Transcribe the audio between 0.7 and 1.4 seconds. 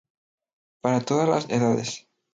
Para todas